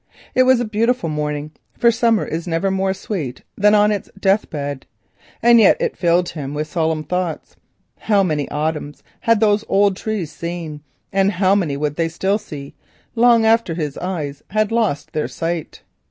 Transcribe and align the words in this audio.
It 0.33 0.47
was 0.49 0.59
a 0.59 0.65
beautiful 0.65 1.09
morning, 1.09 1.51
for 1.77 1.91
summer 1.91 2.25
is 2.25 2.47
never 2.47 2.71
more 2.71 2.91
sweet 2.91 3.43
than 3.55 3.75
on 3.75 3.91
its 3.91 4.09
death 4.19 4.49
bed, 4.49 4.87
and 5.43 5.59
yet 5.59 5.77
it 5.79 5.95
filled 5.95 6.29
him 6.29 6.55
with 6.55 6.67
solemn 6.67 7.03
thoughts. 7.03 7.55
How 7.99 8.23
many 8.23 8.49
autumns 8.49 9.03
had 9.19 9.39
those 9.39 9.63
old 9.69 9.95
trees 9.95 10.31
seen, 10.31 10.81
and 11.13 11.33
how 11.33 11.53
many 11.53 11.77
would 11.77 11.97
they 11.97 12.09
still 12.09 12.39
see, 12.39 12.73
long 13.13 13.45
after 13.45 13.75
his 13.75 13.95
eyes 13.99 14.41
had 14.49 14.71
lost 14.71 15.13
their 15.13 15.27
sight! 15.27 15.83